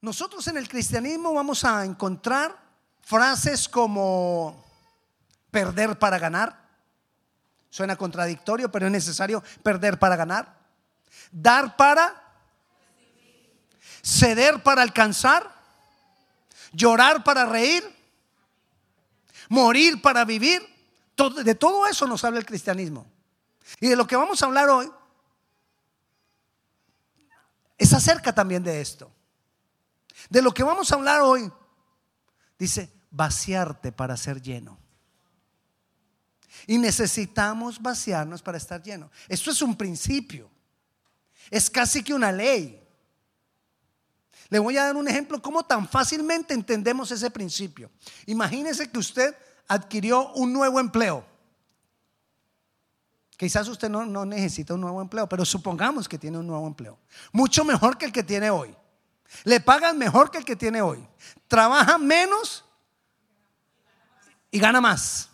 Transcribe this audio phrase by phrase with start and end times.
[0.00, 2.56] Nosotros en el cristianismo vamos a encontrar
[3.02, 4.64] frases como
[5.50, 6.58] perder para ganar.
[7.68, 10.56] Suena contradictorio, pero es necesario perder para ganar.
[11.30, 12.20] Dar para
[14.02, 15.54] ceder para alcanzar,
[16.72, 17.84] llorar para reír,
[19.50, 20.66] morir para vivir.
[21.44, 23.06] De todo eso nos habla el cristianismo.
[23.80, 24.90] Y de lo que vamos a hablar hoy
[27.76, 29.12] es acerca también de esto.
[30.28, 31.50] De lo que vamos a hablar hoy,
[32.58, 34.78] dice, vaciarte para ser lleno.
[36.66, 39.10] Y necesitamos vaciarnos para estar lleno.
[39.28, 40.50] Esto es un principio.
[41.50, 42.76] Es casi que una ley.
[44.48, 47.90] Le voy a dar un ejemplo cómo tan fácilmente entendemos ese principio.
[48.26, 49.34] Imagínese que usted
[49.68, 51.24] adquirió un nuevo empleo.
[53.36, 56.98] Quizás usted no, no, necesita un nuevo empleo, pero supongamos que tiene un nuevo empleo.
[57.32, 58.76] Mucho mejor que el que tiene hoy.
[59.44, 61.06] Le pagan mejor que el que tiene hoy.
[61.48, 62.64] Trabaja menos
[64.50, 65.28] y gana más.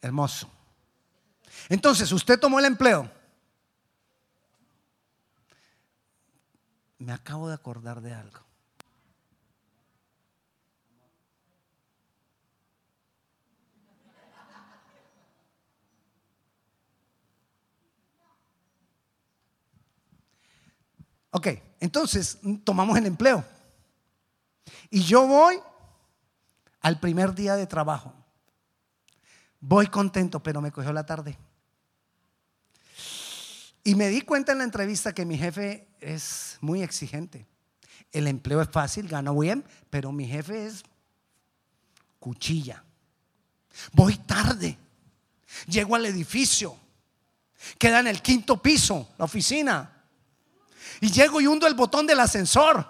[0.00, 0.50] Hermoso.
[1.68, 3.10] Entonces, usted tomó el empleo
[6.98, 8.40] me acabo de acordar de algo.
[21.38, 21.46] Ok,
[21.78, 23.44] entonces tomamos el empleo.
[24.90, 25.60] Y yo voy
[26.80, 28.12] al primer día de trabajo.
[29.60, 31.38] Voy contento, pero me cogió la tarde.
[33.84, 37.46] Y me di cuenta en la entrevista que mi jefe es muy exigente.
[38.10, 40.82] El empleo es fácil, gano bien, pero mi jefe es
[42.18, 42.82] cuchilla.
[43.92, 44.76] Voy tarde.
[45.68, 46.76] Llego al edificio.
[47.78, 49.97] Queda en el quinto piso, la oficina.
[51.00, 52.86] Y llego y hundo el botón del ascensor.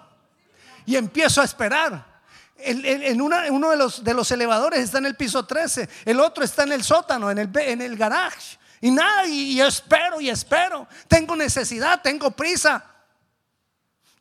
[0.85, 2.21] Y empiezo a esperar.
[2.57, 5.89] en uno de los, elevadores está en el piso 13.
[6.05, 8.57] El otro está en el sótano, en el, el garage.
[8.81, 10.87] Y nada, y, espero y espero.
[11.07, 12.83] Tengo necesidad, tengo prisa.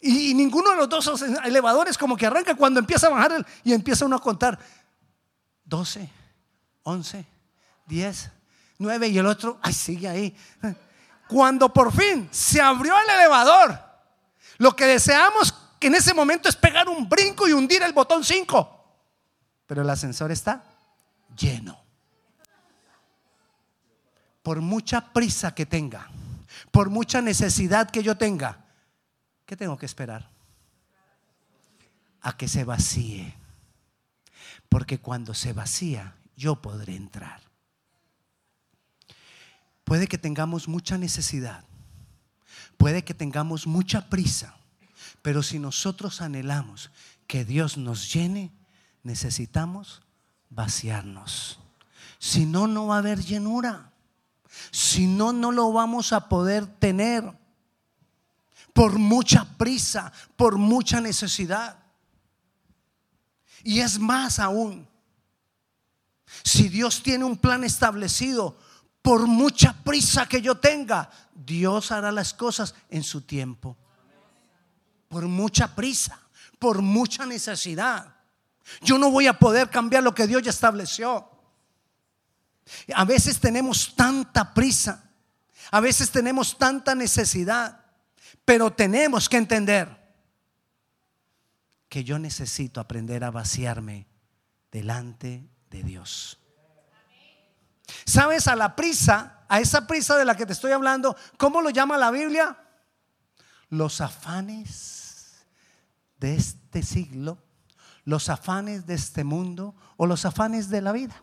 [0.01, 4.05] Y, ninguno de los dos elevadores como que arranca cuando empieza a bajar y empieza
[4.05, 4.59] uno a contar
[5.65, 6.09] 12,
[6.83, 7.27] 11,
[7.87, 8.31] 10,
[8.79, 10.37] 9 y el otro, ay, sigue ahí.
[11.29, 13.79] Cuando por fin se abrió el elevador,
[14.59, 18.25] lo que deseamos que en ese momento es pegar un brinco y hundir el botón
[18.25, 18.75] 5.
[19.67, 20.65] Pero el ascensor está
[21.37, 21.89] lleno
[24.49, 26.09] por mucha prisa que tenga,
[26.71, 28.65] por mucha necesidad que yo tenga,
[29.45, 30.31] ¿qué tengo que esperar?
[32.23, 33.35] A que se vacíe.
[34.71, 37.43] Porque cuando se vacía, yo podré entrar.
[39.89, 41.65] Puede que tengamos mucha necesidad,
[42.77, 44.55] puede que tengamos mucha prisa,
[45.23, 46.91] pero si nosotros anhelamos
[47.27, 48.53] que Dios nos llene,
[49.03, 50.03] necesitamos
[50.51, 51.59] vaciarnos.
[52.19, 53.91] Si no, no va a haber llenura.
[54.71, 57.25] Si no, no lo vamos a poder tener
[58.75, 61.79] por mucha prisa, por mucha necesidad.
[63.65, 64.87] Y es más aún,
[66.45, 68.68] si Dios tiene un plan establecido,
[69.09, 73.75] por mucha prisa que yo tenga, Dios hará las cosas en su tiempo.
[75.09, 76.21] Por mucha prisa,
[76.59, 78.17] por mucha necesidad.
[78.83, 81.27] Yo no voy a poder cambiar lo que Dios ya estableció.
[82.95, 85.11] A veces tenemos tanta prisa,
[85.71, 87.81] a veces tenemos tanta necesidad,
[88.45, 89.89] pero tenemos que entender
[91.89, 94.07] que yo necesito aprender a vaciarme
[94.71, 96.39] delante de Dios.
[98.05, 101.71] ¿Sabes a la prisa, a esa prisa de la que te estoy hablando, cómo lo
[101.71, 102.57] llama la Biblia?
[103.71, 105.47] Los afanes
[106.19, 107.39] de este siglo,
[108.05, 111.23] los afanes de este mundo o los afanes de la vida.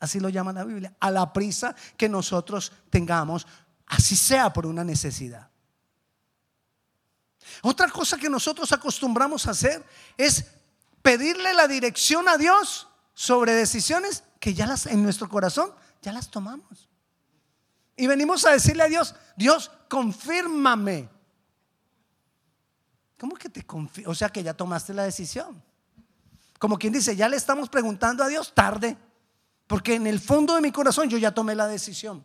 [0.00, 0.94] Así lo llama la Biblia.
[1.00, 3.46] A la prisa que nosotros tengamos,
[3.86, 5.50] así sea por una necesidad.
[7.62, 9.84] Otra cosa que nosotros acostumbramos a hacer
[10.16, 10.44] es
[11.02, 16.30] pedirle la dirección a Dios sobre decisiones que ya las en nuestro corazón ya las
[16.30, 16.88] tomamos.
[17.96, 21.08] Y venimos a decirle a Dios, Dios, confírmame.
[23.18, 24.10] ¿Cómo que te confirma?
[24.10, 25.60] O sea que ya tomaste la decisión.
[26.58, 28.96] Como quien dice, ya le estamos preguntando a Dios tarde.
[29.66, 32.24] Porque en el fondo de mi corazón yo ya tomé la decisión.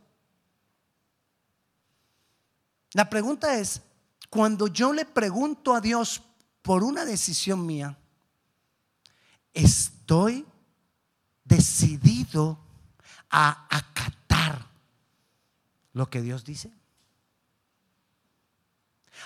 [2.93, 3.81] La pregunta es,
[4.29, 6.21] cuando yo le pregunto a Dios
[6.61, 7.97] por una decisión mía,
[9.53, 10.45] ¿estoy
[11.43, 12.59] decidido
[13.29, 14.67] a acatar
[15.93, 16.71] lo que Dios dice?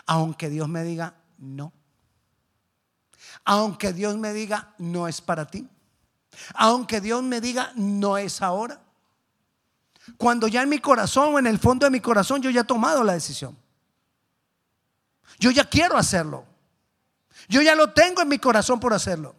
[0.05, 1.73] Aunque Dios me diga no.
[3.45, 5.67] Aunque Dios me diga no es para ti.
[6.53, 8.81] Aunque Dios me diga no es ahora.
[10.17, 13.03] Cuando ya en mi corazón en el fondo de mi corazón yo ya he tomado
[13.03, 13.57] la decisión.
[15.39, 16.45] Yo ya quiero hacerlo.
[17.47, 19.35] Yo ya lo tengo en mi corazón por hacerlo.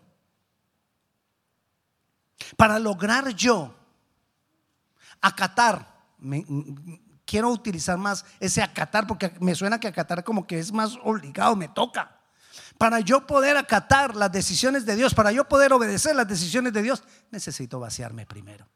[2.56, 3.74] Para lograr yo
[5.20, 5.94] acatar,
[7.24, 11.56] quiero utilizar más ese acatar porque me suena que acatar como que es más obligado,
[11.56, 12.16] me toca.
[12.78, 16.82] Para yo poder acatar las decisiones de Dios, para yo poder obedecer las decisiones de
[16.82, 18.66] Dios, necesito vaciarme primero.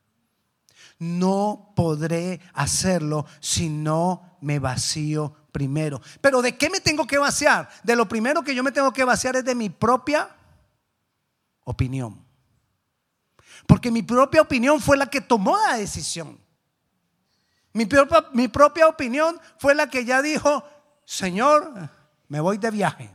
[0.99, 6.01] No podré hacerlo si no me vacío primero.
[6.21, 7.69] Pero ¿de qué me tengo que vaciar?
[7.83, 10.29] De lo primero que yo me tengo que vaciar es de mi propia
[11.65, 12.25] opinión.
[13.67, 16.39] Porque mi propia opinión fue la que tomó la decisión.
[17.73, 20.63] Mi propia, mi propia opinión fue la que ya dijo,
[21.05, 21.91] Señor,
[22.29, 23.11] me voy de viaje.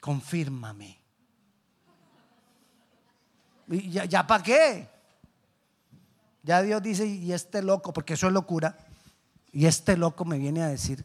[0.00, 1.00] Confírmame.
[3.68, 4.88] ¿Y ya, ya para qué?
[6.42, 8.76] Ya Dios dice, y este loco, porque eso es locura,
[9.52, 11.04] y este loco me viene a decir.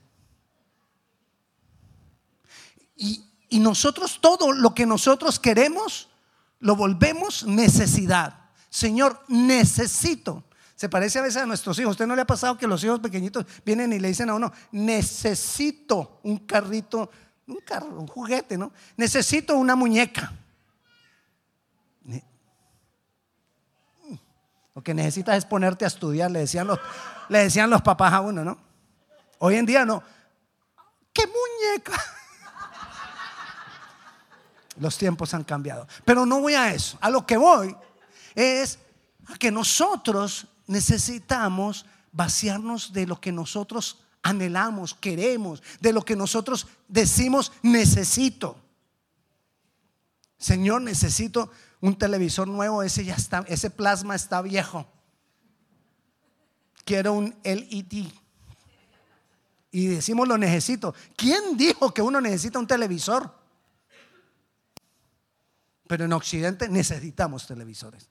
[2.96, 6.07] Y, y nosotros todo lo que nosotros queremos,
[6.60, 8.50] lo volvemos necesidad.
[8.70, 10.44] Señor, necesito.
[10.76, 11.92] Se parece a veces a nuestros hijos.
[11.92, 14.52] ¿Usted no le ha pasado que los hijos pequeñitos vienen y le dicen a uno,
[14.72, 17.10] necesito un carrito,
[17.48, 18.72] un carro, un juguete, ¿no?
[18.96, 20.32] Necesito una muñeca.
[24.76, 26.80] Lo que necesitas es ponerte a estudiar, le decían los,
[27.30, 28.60] le decían los papás a uno, ¿no?
[29.40, 30.04] Hoy en día no.
[31.12, 32.00] ¿Qué muñeca?
[34.80, 35.88] Los tiempos han cambiado.
[36.06, 36.98] Pero no voy a eso.
[37.02, 37.76] A lo que voy
[38.36, 38.80] es
[39.28, 46.68] a que nosotros necesitamos vaciarnos de lo que nosotros anhelamos, queremos, de lo que nosotros
[46.88, 48.58] decimos necesito.
[50.38, 51.50] Señor, necesito
[51.82, 54.86] un televisor nuevo, ese ya está, ese plasma está viejo.
[56.86, 58.08] Quiero un LED.
[59.72, 60.94] Y decimos lo necesito.
[61.16, 63.32] ¿Quién dijo que uno necesita un televisor?
[65.88, 68.10] Pero en Occidente necesitamos televisores.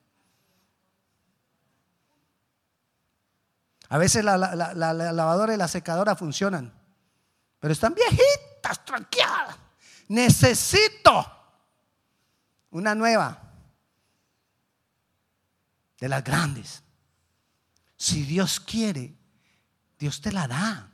[3.88, 6.72] A veces la, lavadora y la secadora funcionan,
[7.60, 9.56] pero están viejitas, tranquilas.
[10.08, 11.32] Necesito
[12.70, 13.40] una nueva
[16.00, 16.82] de las grandes.
[17.96, 19.14] Si Dios quiere,
[19.98, 20.90] Dios te la da.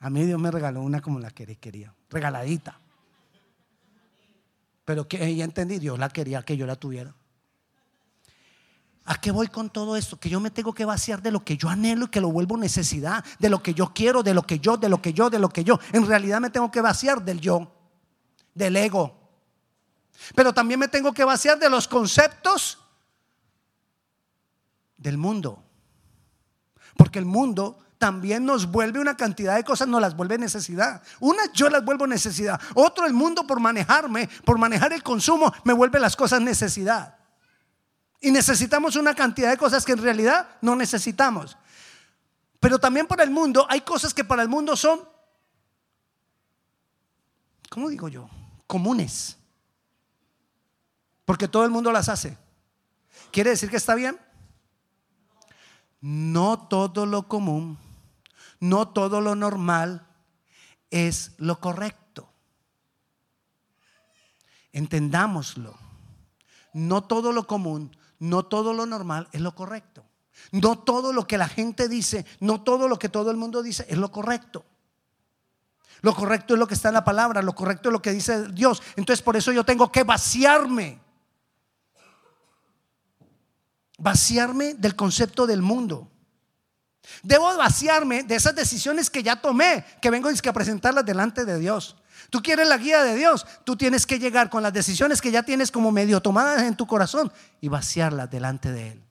[0.00, 2.81] A mí Dios me regaló una como la que quería, regaladita.
[4.92, 7.14] Pero que ya entendí, Dios la quería que yo la tuviera.
[9.06, 10.20] ¿A qué voy con todo esto?
[10.20, 12.58] Que yo me tengo que vaciar de lo que yo anhelo y que lo vuelvo
[12.58, 15.38] necesidad, de lo que yo quiero, de lo que yo, de lo que yo, de
[15.38, 15.80] lo que yo.
[15.94, 17.72] En realidad me tengo que vaciar del yo,
[18.52, 19.18] del ego.
[20.34, 22.78] Pero también me tengo que vaciar de los conceptos
[24.98, 25.64] del mundo.
[26.98, 31.00] Porque el mundo también nos vuelve una cantidad de cosas, nos las vuelve necesidad.
[31.20, 32.60] Una yo las vuelvo necesidad.
[32.74, 37.16] Otro el mundo por manejarme, por manejar el consumo, me vuelve las cosas necesidad.
[38.20, 41.56] Y necesitamos una cantidad de cosas que en realidad no necesitamos.
[42.58, 44.98] Pero también por el mundo hay cosas que para el mundo son,
[47.70, 48.28] ¿cómo digo yo?
[48.66, 49.36] Comunes.
[51.24, 52.36] Porque todo el mundo las hace.
[53.30, 54.18] ¿Quiere decir que está bien?
[56.02, 57.78] no todo lo común,
[58.62, 60.06] no todo lo normal
[60.88, 62.32] es lo correcto.
[64.70, 65.74] Entendámoslo.
[66.72, 70.04] No todo lo común, no todo lo normal es lo correcto.
[70.52, 73.84] No todo lo que la gente dice, no todo lo que todo el mundo dice
[73.88, 74.64] es lo correcto.
[76.00, 78.46] Lo correcto es lo que está en la palabra, lo correcto es lo que dice
[78.52, 78.80] Dios.
[78.94, 81.00] Entonces por eso yo tengo que vaciarme
[83.98, 86.11] vaciarme del concepto del mundo.
[87.22, 91.96] Debo vaciarme de esas decisiones que ya tomé, que vengo a presentarlas delante de Dios.
[92.30, 95.42] Tú quieres la guía de Dios, tú tienes que llegar con las decisiones que ya
[95.42, 99.04] tienes como medio tomadas en tu corazón y vaciarlas delante de Él.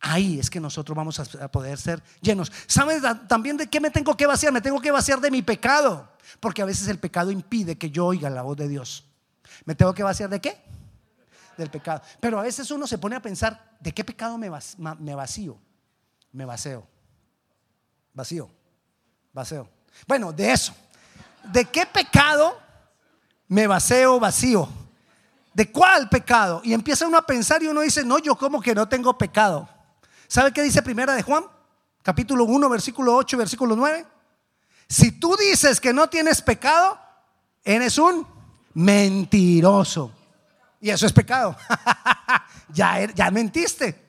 [0.00, 2.52] Ahí es que nosotros vamos a poder ser llenos.
[2.66, 4.52] ¿Sabes también de qué me tengo que vaciar?
[4.52, 8.06] Me tengo que vaciar de mi pecado, porque a veces el pecado impide que yo
[8.06, 9.04] oiga la voz de Dios.
[9.64, 10.62] ¿Me tengo que vaciar de qué?
[11.56, 12.02] del pecado.
[12.20, 15.58] Pero a veces uno se pone a pensar, ¿de qué pecado me, vacío?
[16.34, 16.84] Me vacío.
[18.12, 18.50] Vacío.
[19.32, 19.68] Vacío.
[20.06, 20.74] Bueno, de eso.
[21.44, 22.58] ¿De qué pecado
[23.46, 24.68] me vacío vacío?
[25.52, 26.60] ¿De cuál pecado?
[26.64, 29.68] Y empieza uno a pensar y uno dice, no, yo como que no tengo pecado.
[30.26, 31.44] ¿Sabe qué dice primera de Juan?
[32.02, 34.04] Capítulo 1, versículo 8, versículo 9.
[34.88, 36.98] Si tú dices que no tienes pecado,
[37.62, 38.26] eres un
[38.74, 40.10] mentiroso.
[40.80, 41.56] Y eso es pecado.
[42.70, 44.03] ya, er, ya mentiste.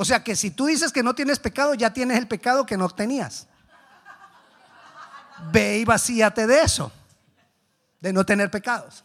[0.00, 2.76] O sea que si tú dices que no tienes pecado, ya tienes el pecado que
[2.76, 3.48] no tenías.
[5.50, 6.92] Ve y vacíate de eso,
[7.98, 9.02] de no tener pecados.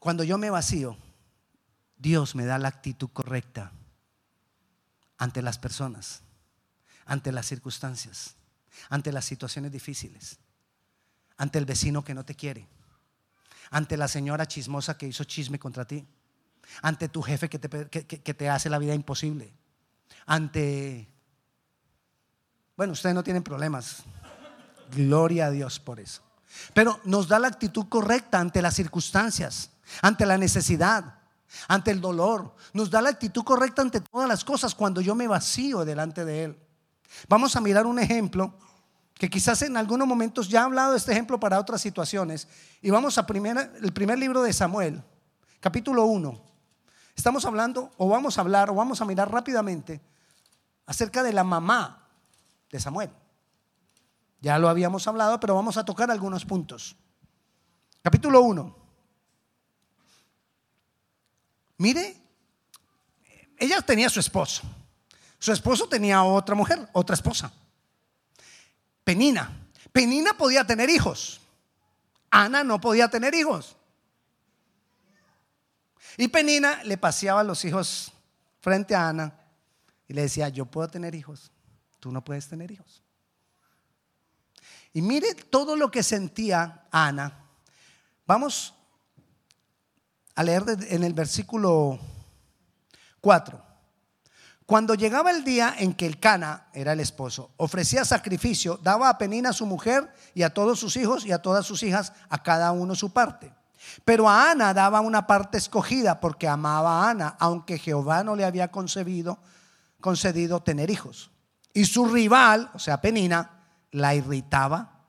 [0.00, 0.96] Cuando yo me vacío,
[1.96, 3.70] Dios me da la actitud correcta
[5.18, 6.22] ante las personas,
[7.06, 8.34] ante las circunstancias,
[8.88, 10.40] ante las situaciones difíciles,
[11.36, 12.66] ante el vecino que no te quiere,
[13.70, 16.04] ante la señora chismosa que hizo chisme contra ti,
[16.80, 19.52] ante tu jefe que te, que, te hace la vida imposible,
[20.26, 21.08] ante...
[22.76, 24.02] Bueno, ustedes no tienen problemas.
[24.90, 26.22] Gloria a Dios por eso.
[26.74, 31.18] Pero nos da la actitud correcta ante las circunstancias, ante la necesidad,
[31.68, 32.54] ante el dolor.
[32.72, 36.44] Nos da la actitud correcta ante todas las cosas cuando yo me vacío delante de
[36.44, 36.58] Él.
[37.28, 38.54] Vamos a mirar un ejemplo
[39.14, 42.48] que quizás en algunos momentos ya he hablado de este ejemplo para otras situaciones.
[42.80, 45.02] Y vamos a primer, el primer libro de Samuel,
[45.60, 46.51] capítulo 1.
[47.22, 50.00] Estamos hablando, o vamos a hablar, o vamos a mirar rápidamente
[50.86, 52.08] acerca de la mamá
[52.68, 53.10] de Samuel.
[54.40, 56.96] Ya lo habíamos hablado, pero vamos a tocar algunos puntos.
[58.02, 58.76] Capítulo 1.
[61.78, 62.16] Mire,
[63.56, 64.64] ella tenía su esposo.
[65.38, 67.52] Su esposo tenía otra mujer, otra esposa.
[69.04, 69.68] Penina.
[69.92, 71.40] Penina podía tener hijos.
[72.32, 73.76] Ana no podía tener hijos.
[76.16, 78.12] Y Penina le paseaba los hijos
[78.60, 79.34] frente a Ana
[80.08, 81.50] y le decía, yo puedo tener hijos,
[82.00, 83.02] tú no puedes tener hijos.
[84.92, 87.38] Y mire todo lo que sentía Ana.
[88.26, 88.74] Vamos
[90.34, 91.98] a leer en el versículo
[93.20, 93.72] 4.
[94.66, 99.18] Cuando llegaba el día en que el Cana, era el esposo, ofrecía sacrificio, daba a
[99.18, 102.42] Penina a su mujer y a todos sus hijos y a todas sus hijas, a
[102.42, 103.52] cada uno su parte.
[104.04, 108.44] Pero a Ana daba una parte escogida porque amaba a Ana, aunque Jehová no le
[108.44, 109.38] había concedido
[110.62, 111.30] tener hijos.
[111.74, 115.00] Y su rival, o sea, Penina, la irritaba,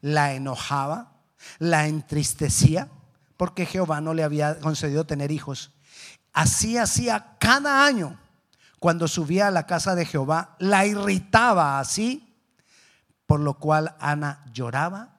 [0.00, 1.12] la enojaba,
[1.58, 2.88] la entristecía
[3.36, 5.70] porque Jehová no le había concedido tener hijos.
[6.32, 8.18] Así hacía cada año
[8.78, 12.36] cuando subía a la casa de Jehová, la irritaba así,
[13.26, 15.16] por lo cual Ana lloraba,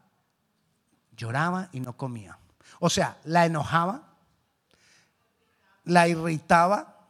[1.16, 2.38] lloraba y no comía.
[2.80, 4.04] O sea, la enojaba,
[5.84, 7.08] la irritaba,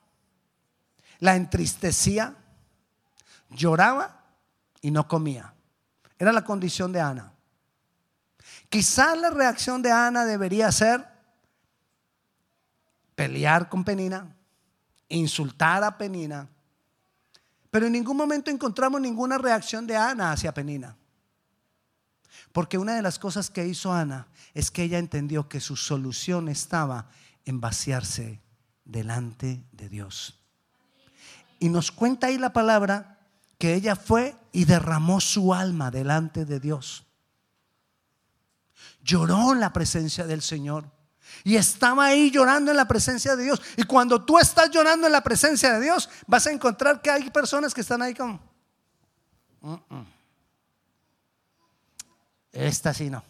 [1.19, 2.35] la entristecía,
[3.49, 4.23] lloraba
[4.81, 5.53] y no comía.
[6.17, 7.31] Era la condición de Ana.
[8.69, 11.05] Quizás la reacción de Ana debería ser
[13.15, 14.35] pelear con Penina,
[15.09, 16.47] insultar a Penina,
[17.71, 20.95] pero en ningún momento encontramos ninguna reacción de Ana hacia Penina.
[22.51, 26.49] Porque una de las cosas que hizo Ana es que ella entendió que su solución
[26.49, 27.09] estaba
[27.45, 28.41] en vaciarse
[28.85, 30.39] delante de Dios.
[31.59, 33.19] Y nos cuenta ahí la palabra
[33.57, 37.05] que ella fue y derramó su alma delante de Dios
[39.03, 40.85] lloró en la presencia del Señor.
[41.43, 43.61] Y estaba ahí llorando en la presencia de Dios.
[43.77, 47.29] Y cuando tú estás llorando en la presencia de Dios, vas a encontrar que hay
[47.29, 48.39] personas que están ahí como...
[52.51, 53.23] Esta sí no.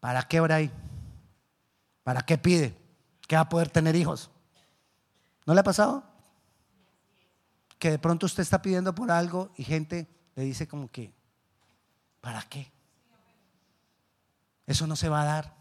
[0.00, 0.70] ¿Para qué ora ahí?
[2.02, 2.76] ¿Para qué pide?
[3.28, 4.30] ¿Qué va a poder tener hijos?
[5.46, 6.04] ¿No le ha pasado?
[7.78, 11.12] Que de pronto usted está pidiendo por algo y gente le dice como que,
[12.20, 12.72] ¿para qué?
[14.66, 15.54] Eso no se va a dar.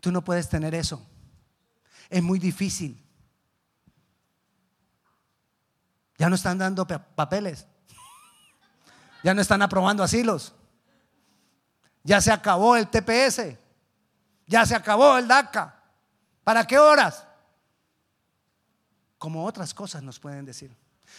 [0.00, 1.06] Tú no puedes tener eso.
[2.10, 3.02] Es muy difícil.
[6.18, 7.66] Ya no están dando papeles.
[9.24, 10.52] Ya no están aprobando asilos.
[12.02, 13.56] Ya se acabó el TPS.
[14.46, 15.74] Ya se acabó el DACA.
[16.44, 17.26] ¿Para qué horas?
[19.16, 20.76] Como otras cosas nos pueden decir.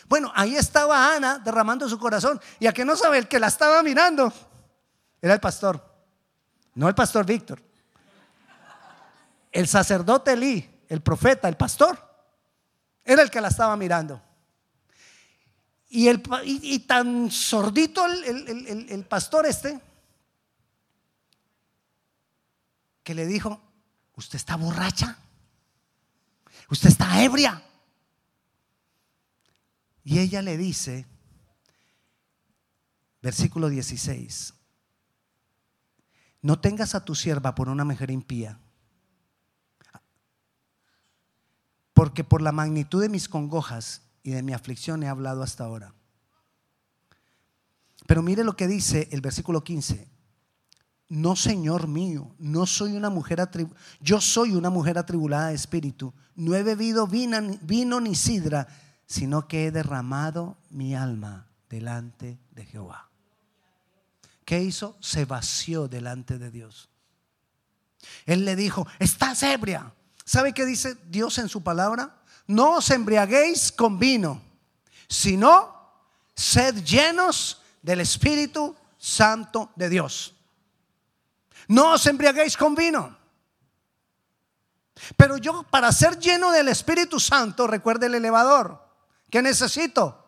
[0.07, 2.39] Bueno, ahí estaba Ana derramando su corazón.
[2.59, 4.31] Y a que no sabe el que la estaba mirando
[5.19, 5.83] era el pastor.
[6.75, 7.59] No el pastor Víctor.
[9.51, 11.97] El sacerdote Elí, el profeta, el pastor,
[13.03, 14.21] era el que la estaba mirando.
[15.95, 19.79] Y, el, y, tan sordito el, el pastor este,
[23.01, 23.61] que le dijo,
[24.15, 25.17] usted está borracha,
[26.69, 27.63] usted está ebria.
[30.03, 31.05] Y ella le dice,
[33.21, 34.53] versículo 16,
[36.41, 38.59] no tengas a tu sierva por una mujer impía,
[41.93, 45.93] porque por la magnitud de mis congojas y de mi aflicción he hablado hasta ahora.
[48.07, 50.09] Pero mire lo que dice el versículo 15.
[51.09, 53.79] No, Señor mío, no soy una mujer atribulada.
[53.99, 56.11] Yo soy una mujer atribulada de espíritu.
[56.33, 58.67] No he bebido vino, vino ni sidra,
[59.05, 63.11] sino que he derramado mi alma delante de Jehová.
[64.43, 64.97] ¿Qué hizo?
[65.01, 66.89] Se vació delante de Dios.
[68.25, 69.93] Él le dijo, estás ebria.
[70.25, 72.23] ¿Sabe qué dice Dios en su palabra?
[72.47, 74.41] No os embriaguéis con vino,
[75.07, 75.73] sino
[76.35, 80.35] sed llenos del Espíritu Santo de Dios.
[81.67, 83.17] No os embriaguéis con vino.
[85.17, 88.81] Pero yo para ser lleno del Espíritu Santo, recuerde el elevador,
[89.29, 90.23] ¿qué necesito?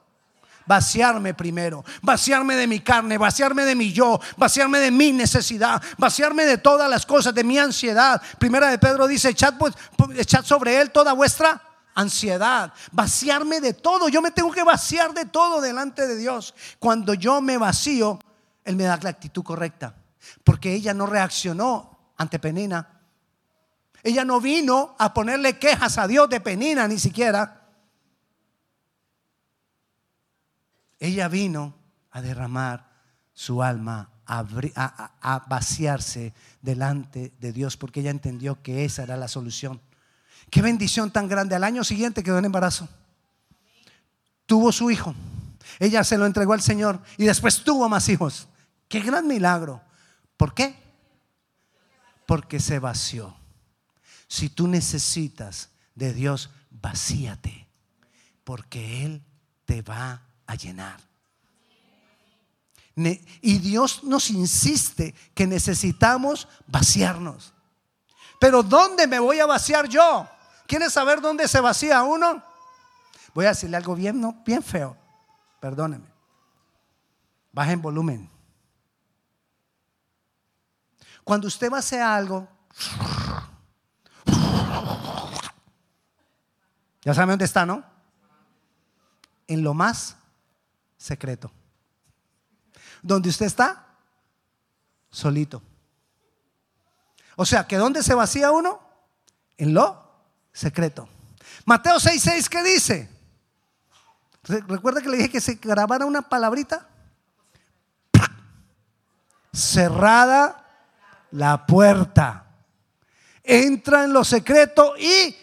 [0.65, 6.45] Vaciarme primero, vaciarme de mi carne, vaciarme de mi yo, vaciarme de mi necesidad, vaciarme
[6.45, 8.21] de todas las cosas, de mi ansiedad.
[8.37, 9.73] Primera de Pedro dice, echad, pues,
[10.17, 11.66] echad sobre él toda vuestra
[11.97, 14.07] ansiedad, vaciarme de todo.
[14.07, 16.53] Yo me tengo que vaciar de todo delante de Dios.
[16.77, 18.19] Cuando yo me vacío,
[18.63, 19.95] Él me da la actitud correcta.
[20.43, 23.01] Porque ella no reaccionó ante Penina.
[24.03, 27.67] Ella no vino a ponerle quejas a Dios de Penina ni siquiera.
[30.99, 31.73] Ella vino
[32.11, 32.91] a derramar
[33.33, 34.45] su alma, a,
[35.21, 39.81] a, vaciarse delante de Dios, porque ella entendió que esa era la solución.
[40.49, 41.55] Qué bendición tan grande.
[41.55, 42.87] Al año siguiente quedó en embarazo.
[44.45, 45.13] Tuvo su hijo.
[45.79, 48.47] Ella se lo entregó al Señor y después tuvo más hijos.
[48.87, 49.81] Qué gran milagro.
[50.37, 50.75] ¿Por qué?
[52.25, 53.35] Porque se vació.
[54.27, 57.67] Si tú necesitas de Dios, vacíate.
[58.43, 59.23] Porque Él
[59.65, 60.99] te va a llenar.
[63.41, 67.53] Y Dios nos insiste que necesitamos vaciarnos.
[68.39, 70.27] Pero ¿dónde me voy a vaciar yo?
[70.67, 72.43] ¿Quieres saber dónde se vacía uno?
[73.33, 74.97] Voy a decirle algo bien, bien feo.
[75.61, 76.11] Perdóneme.
[77.53, 78.29] Baja en volumen.
[81.23, 82.47] Cuando usted vacía algo,
[87.01, 87.83] ya sabe dónde está, ¿no?
[89.47, 90.17] En lo más
[90.97, 91.49] secreto.
[93.01, 93.87] Donde usted está,
[95.09, 95.61] solito.
[97.37, 98.81] O sea, que ¿dónde se vacía uno?
[99.57, 100.06] En lo
[100.57, 101.07] secreto.
[101.65, 103.09] Mateo 6:6, ¿qué dice?
[104.43, 106.87] Recuerda que le dije que se grabara una palabrita.
[109.53, 110.65] Cerrada
[111.31, 112.45] la puerta.
[113.43, 115.35] Entra en lo secreto y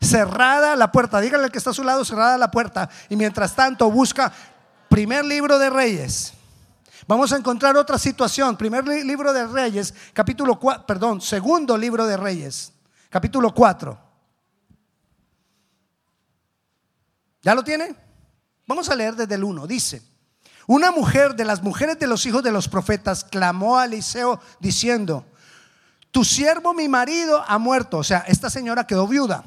[0.00, 1.20] cerrada la puerta.
[1.20, 2.88] Dígale al que está a su lado, cerrada la puerta.
[3.08, 4.32] Y mientras tanto busca
[4.88, 6.34] primer libro de Reyes.
[7.06, 8.56] Vamos a encontrar otra situación.
[8.56, 12.72] Primer libro de Reyes, capítulo 4, perdón, segundo libro de Reyes,
[13.08, 14.09] capítulo 4.
[17.42, 17.94] ¿Ya lo tiene?
[18.66, 19.66] Vamos a leer desde el 1.
[19.66, 20.02] Dice,
[20.66, 25.26] una mujer de las mujeres de los hijos de los profetas clamó a Eliseo diciendo,
[26.10, 27.98] tu siervo mi marido ha muerto.
[27.98, 29.44] O sea, esta señora quedó viuda.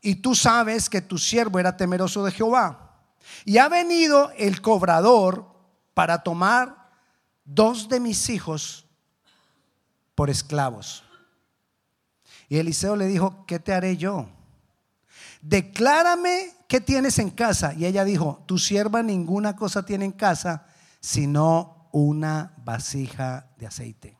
[0.00, 2.92] Y tú sabes que tu siervo era temeroso de Jehová.
[3.44, 5.46] Y ha venido el cobrador
[5.94, 6.90] para tomar
[7.44, 8.86] dos de mis hijos
[10.14, 11.02] por esclavos.
[12.48, 14.28] Y Eliseo le dijo, ¿qué te haré yo?
[15.48, 17.72] Declárame ¿qué tienes en casa?
[17.74, 20.66] Y ella dijo, tu sierva ninguna cosa tiene en casa,
[21.00, 24.18] sino una vasija de aceite.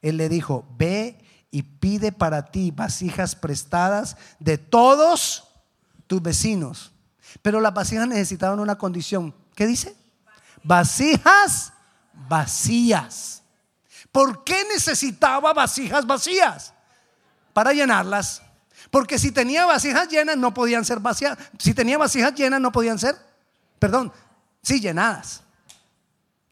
[0.00, 1.18] Él le dijo, ve
[1.50, 5.48] y pide para ti vasijas prestadas de todos
[6.06, 6.92] tus vecinos.
[7.42, 9.34] Pero las vasijas necesitaban una condición.
[9.54, 9.96] ¿Qué dice?
[10.62, 11.72] Vasijas
[12.12, 13.42] vacías.
[14.10, 16.72] ¿Por qué necesitaba vasijas vacías?
[17.52, 18.42] Para llenarlas.
[18.94, 21.36] Porque si tenía vasijas llenas no podían ser vacías.
[21.58, 23.16] Si tenía vasijas llenas no podían ser,
[23.80, 24.12] perdón,
[24.62, 25.42] sí llenadas.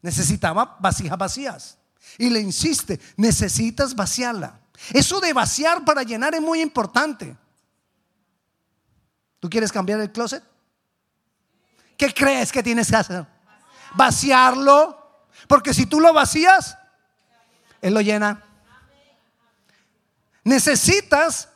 [0.01, 1.77] Necesitaba vasijas vacías.
[2.17, 4.59] Y le insiste, necesitas vaciarla.
[4.91, 7.33] Eso de vaciar para llenar es muy importante.
[9.39, 10.43] ¿Tú quieres cambiar el closet?
[11.95, 13.25] ¿Qué crees que tienes que hacer?
[13.93, 15.23] Vaciarlo.
[15.47, 16.77] Porque si tú lo vacías,
[17.81, 18.43] Él lo llena.
[20.43, 21.47] Necesitas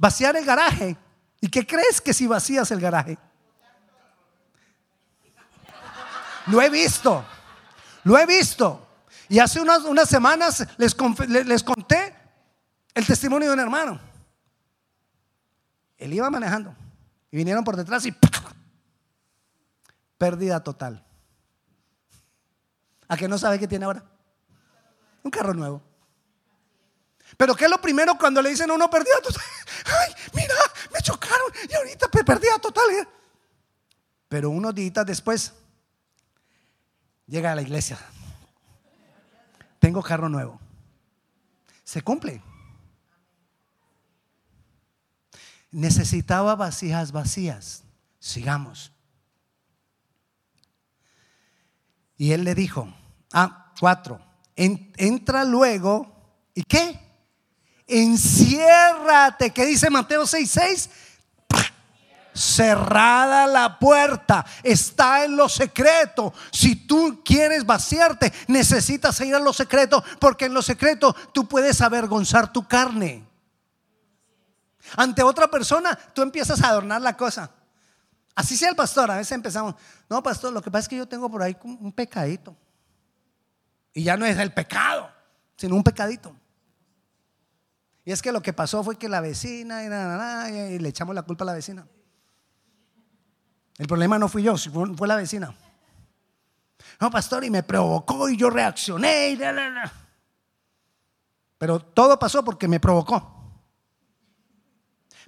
[0.00, 0.96] vaciar el garaje.
[1.40, 3.18] ¿Y qué crees que si vacías el garaje?
[6.46, 7.24] Lo he visto,
[8.04, 8.86] lo he visto.
[9.28, 10.96] Y hace unas, unas semanas les,
[11.46, 12.16] les conté
[12.94, 14.00] el testimonio de un hermano.
[15.98, 16.74] Él iba manejando
[17.30, 18.14] y vinieron por detrás y
[20.18, 21.04] pérdida total.
[23.06, 24.02] ¿A que no sabe qué tiene ahora?
[25.22, 25.89] Un carro nuevo.
[27.36, 29.42] Pero ¿qué es lo primero cuando le dicen a uno pérdida total?
[29.84, 30.54] Ay, mira,
[30.92, 33.08] me chocaron y ahorita pérdida total.
[34.28, 35.52] Pero unos días después,
[37.30, 37.96] Llega a la iglesia.
[39.78, 40.58] Tengo carro nuevo.
[41.84, 42.42] Se cumple.
[45.70, 47.84] Necesitaba vasijas vacías.
[48.18, 48.92] Sigamos.
[52.16, 52.92] Y él le dijo,
[53.32, 54.20] ah, cuatro,
[54.56, 56.12] entra luego,
[56.52, 57.09] ¿y qué?
[57.90, 60.88] Enciérrate, ¿qué dice Mateo 6:6?
[62.32, 66.32] cerrada la puerta, está en lo secreto.
[66.50, 71.80] Si tú quieres vaciarte, necesitas ir a lo secreto, porque en lo secreto tú puedes
[71.80, 73.26] avergonzar tu carne.
[74.96, 77.50] Ante otra persona, tú empiezas a adornar la cosa.
[78.34, 79.74] Así sea el pastor, a veces empezamos,
[80.08, 82.56] no, pastor, lo que pasa es que yo tengo por ahí un pecadito.
[83.92, 85.10] Y ya no es el pecado,
[85.56, 86.34] sino un pecadito.
[88.10, 91.44] Y es que lo que pasó fue que la vecina y le echamos la culpa
[91.44, 91.86] a la vecina.
[93.78, 95.54] El problema no fui yo, fue la vecina.
[97.00, 99.38] No, pastor, y me provocó y yo reaccioné.
[101.56, 103.62] Pero todo pasó porque me provocó.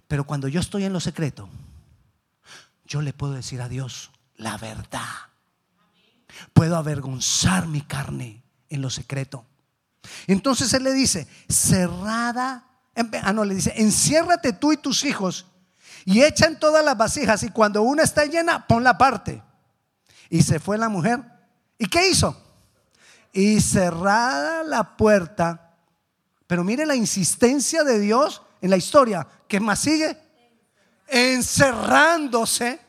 [0.09, 1.49] Pero cuando yo estoy en lo secreto,
[2.85, 5.07] yo le puedo decir a Dios la verdad.
[6.53, 9.47] Puedo avergonzar mi carne en lo secreto.
[10.27, 15.47] Entonces él le dice, cerrada, ah no, le dice, enciérrate tú y tus hijos
[16.05, 19.43] y echan todas las vasijas y cuando una está llena, pon la parte.
[20.29, 21.21] Y se fue la mujer.
[21.79, 22.37] ¿Y qué hizo?
[23.33, 25.77] Y cerrada la puerta.
[26.47, 29.27] Pero mire la insistencia de Dios en la historia.
[29.47, 30.19] ¿Qué más sigue?
[31.07, 32.81] Encerrándose.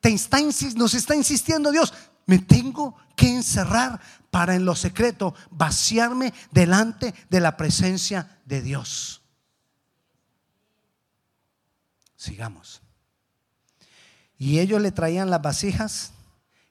[0.00, 0.38] Te está,
[0.76, 1.92] nos está insistiendo Dios.
[2.26, 4.00] Me tengo que encerrar
[4.36, 9.22] para en lo secreto vaciarme delante de la presencia de Dios.
[12.16, 12.82] Sigamos.
[14.36, 16.12] Y ellos le traían las vasijas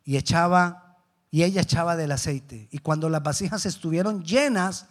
[0.04, 1.00] y echaba
[1.32, 2.68] y ella echaba del aceite.
[2.70, 4.86] Y cuando las vasijas estuvieron llenas,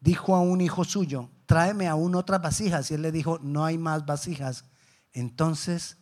[0.00, 2.90] dijo a un hijo suyo, tráeme aún otras vasijas.
[2.90, 4.64] Y él le dijo, no hay más vasijas.
[5.12, 5.98] Entonces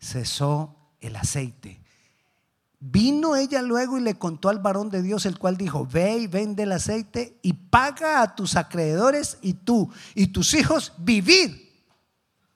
[0.00, 1.81] cesó el aceite.
[2.84, 6.26] Vino ella luego y le contó al varón de Dios, el cual dijo, ve y
[6.26, 11.80] vende el aceite y paga a tus acreedores y tú y tus hijos vivir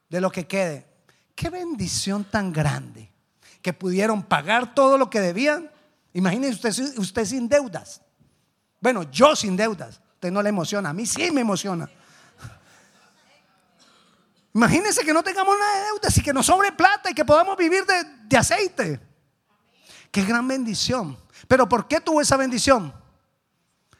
[0.08, 0.84] de lo que quede.
[1.36, 3.08] Qué bendición tan grande
[3.62, 5.70] que pudieron pagar todo lo que debían.
[6.12, 8.02] Imagínense usted, usted sin deudas.
[8.80, 10.00] Bueno, yo sin deudas.
[10.14, 11.88] Usted no le emociona, a mí sí me emociona.
[14.52, 17.56] Imagínense que no tengamos nada de deudas y que nos sobre plata y que podamos
[17.56, 19.15] vivir de, de aceite.
[20.16, 21.14] Qué gran bendición.
[21.46, 22.90] Pero ¿por qué tuvo esa bendición?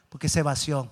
[0.09, 0.89] Porque se vació,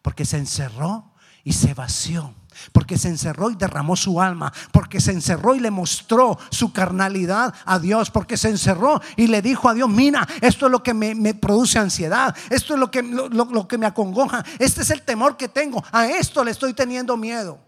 [0.00, 1.12] porque se encerró
[1.44, 2.34] y se vació
[2.72, 7.52] porque se encerró y derramó su alma, porque se encerró y le mostró su carnalidad
[7.66, 10.94] a Dios, porque se encerró y le dijo a Dios, mira, esto es lo que
[10.94, 15.36] me, produce ansiedad, esto es lo que, lo que me acongoja, este es el temor
[15.36, 17.58] que tengo, a esto le estoy teniendo miedo.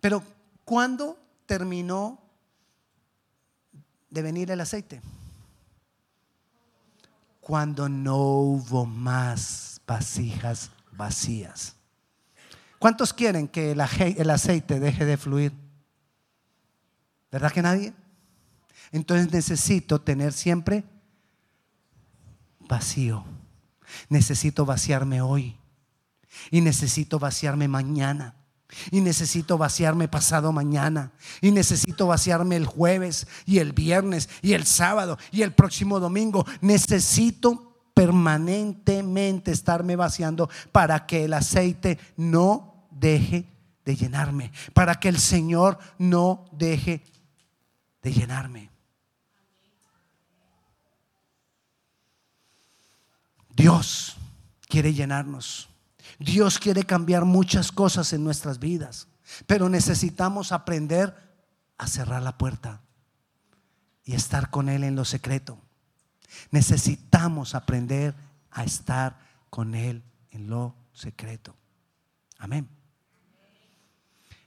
[0.00, 0.22] Pero
[0.64, 2.23] ¿cuándo terminó
[4.14, 5.02] de venir el aceite?
[7.40, 11.74] Cuando no hubo más vasijas vacías.
[12.78, 15.52] ¿Cuántos quieren que el aceite deje de fluir?
[17.30, 17.92] ¿Verdad que nadie?
[18.92, 20.84] Entonces necesito tener siempre
[22.60, 23.24] vacío.
[24.08, 25.58] Necesito vaciarme hoy.
[26.50, 28.34] Y necesito vaciarme mañana.
[28.90, 31.12] Y necesito vaciarme pasado mañana.
[31.40, 36.44] Y necesito vaciarme el jueves y el viernes y el sábado y el próximo domingo.
[36.60, 43.46] Necesito permanentemente estarme vaciando para que el aceite no deje
[43.84, 47.04] de llenarme, para que el Señor no deje
[48.02, 48.70] de llenarme.
[53.54, 54.16] Dios
[54.68, 55.68] quiere llenarnos.
[56.24, 59.08] Dios quiere cambiar muchas cosas en nuestras vidas,
[59.46, 61.14] pero necesitamos aprender
[61.78, 62.80] a cerrar la puerta
[64.04, 65.58] y estar con Él en lo secreto.
[66.50, 68.14] Necesitamos aprender
[68.50, 69.18] a estar
[69.50, 71.54] con Él en lo secreto.
[72.38, 72.68] Amén.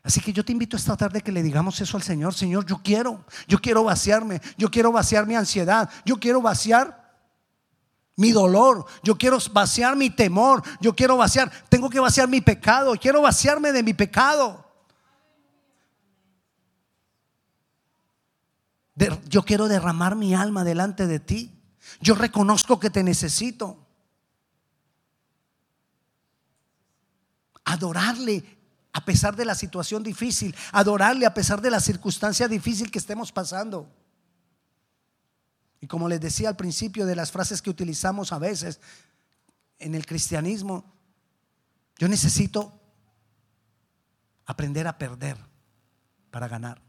[0.04, 2.34] Así que yo te invito esta tarde que le digamos eso al Señor.
[2.34, 7.07] Señor, yo quiero, yo quiero vaciarme, yo quiero vaciar mi ansiedad, yo quiero vaciar
[8.18, 12.96] mi dolor, yo quiero vaciar mi temor, yo quiero vaciar, tengo que vaciar mi pecado,
[13.00, 14.66] quiero vaciarme de mi pecado.
[19.30, 21.62] yo quiero derramar mi alma delante de ti.
[22.02, 23.86] Yo reconozco que te necesito.
[27.64, 28.44] Adorarle
[28.94, 30.56] a pesar de la situación difícil.
[30.72, 33.88] Adorarle a pesar de la circunstancia difícil que estemos pasando.
[35.80, 38.80] Y como les decía al principio de las frases que utilizamos a veces
[39.80, 40.94] en el cristianismo,
[41.98, 42.80] yo necesito
[44.46, 45.38] aprender a perder
[46.32, 46.82] para ganar.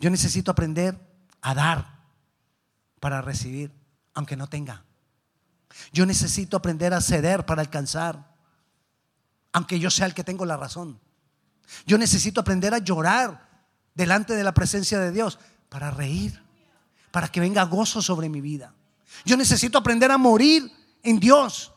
[0.00, 0.98] Yo necesito aprender
[1.40, 2.04] a dar
[3.00, 3.72] para recibir,
[4.14, 4.84] aunque no tenga.
[5.92, 8.34] Yo necesito aprender a ceder para alcanzar,
[9.52, 11.00] aunque yo sea el que tengo la razón.
[11.86, 16.43] Yo necesito aprender a llorar delante de la presencia de Dios para reír,
[17.14, 18.74] para que venga gozo sobre mi vida.
[19.24, 20.68] Yo necesito aprender a morir
[21.00, 21.72] en Dios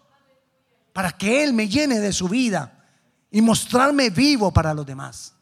[0.93, 2.83] para que Él me llene de su vida
[3.29, 5.35] y mostrarme vivo para los demás.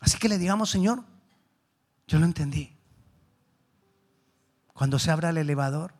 [0.00, 1.04] Así que le digamos, Señor,
[2.08, 2.74] yo lo entendí.
[4.72, 5.92] Cuando se abra el elevador,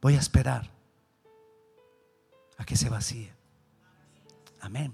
[0.00, 0.68] voy a esperar
[2.58, 3.32] a que se vacíe.
[4.60, 4.92] Amén.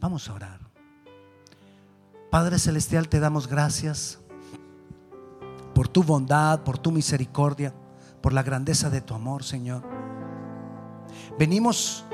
[0.00, 0.73] Vamos a orar.
[2.34, 4.18] Padre Celestial, te damos gracias
[5.72, 7.72] por tu bondad, por tu misericordia,
[8.20, 9.84] por la grandeza de tu amor, Señor.
[11.38, 12.04] Venimos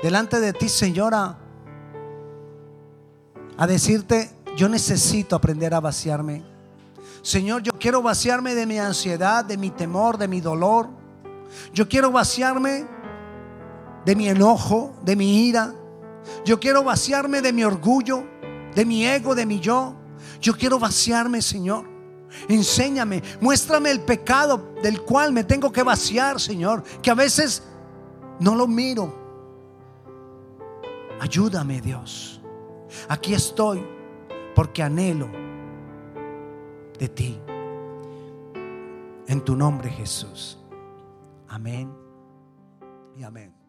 [0.00, 1.36] delante de ti, Señora,
[3.56, 6.44] a decirte, yo necesito aprender a vaciarme.
[7.20, 10.88] Señor, yo quiero vaciarme de mi ansiedad, de mi temor, de mi dolor.
[11.74, 12.86] Yo quiero vaciarme
[14.04, 15.74] de mi enojo, de mi ira.
[16.44, 18.22] Yo quiero vaciarme de mi orgullo,
[18.74, 19.94] de mi ego, de mi yo.
[20.40, 21.88] Yo quiero vaciarme, Señor.
[22.48, 27.62] Enséñame, muéstrame el pecado del cual me tengo que vaciar, Señor, que a veces
[28.38, 29.14] no lo miro.
[31.20, 32.40] Ayúdame, Dios.
[33.08, 33.84] Aquí estoy
[34.54, 35.28] porque anhelo
[36.98, 37.40] de ti.
[39.26, 40.58] En tu nombre, Jesús.
[41.48, 41.92] Amén
[43.16, 43.59] y amén.